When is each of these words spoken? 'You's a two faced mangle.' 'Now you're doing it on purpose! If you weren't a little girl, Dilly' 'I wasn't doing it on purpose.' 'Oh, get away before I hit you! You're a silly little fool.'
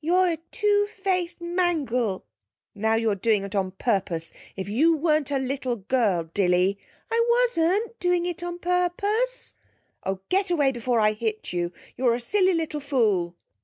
'You's 0.00 0.34
a 0.34 0.38
two 0.52 0.86
faced 0.86 1.40
mangle.' 1.40 2.24
'Now 2.72 2.94
you're 2.94 3.16
doing 3.16 3.42
it 3.42 3.56
on 3.56 3.72
purpose! 3.72 4.32
If 4.54 4.68
you 4.68 4.94
weren't 4.96 5.32
a 5.32 5.40
little 5.40 5.74
girl, 5.74 6.30
Dilly' 6.32 6.78
'I 7.10 7.20
wasn't 7.28 7.98
doing 7.98 8.24
it 8.24 8.44
on 8.44 8.60
purpose.' 8.60 9.54
'Oh, 10.04 10.20
get 10.28 10.52
away 10.52 10.70
before 10.70 11.00
I 11.00 11.14
hit 11.14 11.52
you! 11.52 11.72
You're 11.96 12.14
a 12.14 12.20
silly 12.20 12.54
little 12.54 12.78
fool.' 12.78 13.34